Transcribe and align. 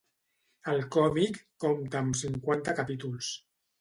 El 0.71 0.79
còmic 0.95 1.37
compta 1.65 2.01
amb 2.03 2.17
cinquanta 2.23 2.77
capítols. 2.81 3.31